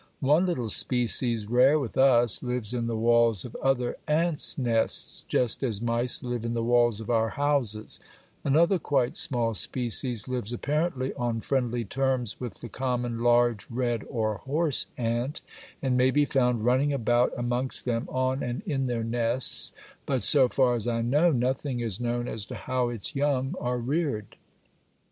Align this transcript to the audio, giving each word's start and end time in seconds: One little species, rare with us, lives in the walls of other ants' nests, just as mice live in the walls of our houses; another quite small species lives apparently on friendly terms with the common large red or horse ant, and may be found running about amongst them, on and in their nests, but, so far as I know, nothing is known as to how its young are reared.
One 0.19 0.47
little 0.47 0.67
species, 0.69 1.45
rare 1.45 1.77
with 1.77 1.95
us, 1.95 2.41
lives 2.41 2.73
in 2.73 2.87
the 2.87 2.97
walls 2.97 3.45
of 3.45 3.55
other 3.57 3.97
ants' 4.07 4.57
nests, 4.57 5.23
just 5.27 5.61
as 5.61 5.79
mice 5.79 6.23
live 6.23 6.43
in 6.43 6.55
the 6.55 6.63
walls 6.63 6.99
of 6.99 7.11
our 7.11 7.29
houses; 7.29 7.99
another 8.43 8.79
quite 8.79 9.15
small 9.15 9.53
species 9.53 10.27
lives 10.27 10.51
apparently 10.51 11.13
on 11.13 11.39
friendly 11.39 11.85
terms 11.85 12.39
with 12.39 12.61
the 12.61 12.67
common 12.67 13.19
large 13.19 13.67
red 13.69 14.03
or 14.09 14.37
horse 14.37 14.87
ant, 14.97 15.41
and 15.83 15.97
may 15.97 16.09
be 16.09 16.25
found 16.25 16.65
running 16.65 16.91
about 16.91 17.31
amongst 17.37 17.85
them, 17.85 18.09
on 18.11 18.41
and 18.41 18.63
in 18.65 18.87
their 18.87 19.03
nests, 19.03 19.71
but, 20.07 20.23
so 20.23 20.49
far 20.49 20.73
as 20.73 20.87
I 20.87 21.03
know, 21.03 21.31
nothing 21.31 21.79
is 21.79 21.99
known 21.99 22.27
as 22.27 22.47
to 22.47 22.55
how 22.55 22.89
its 22.89 23.15
young 23.15 23.53
are 23.61 23.77
reared. 23.77 24.35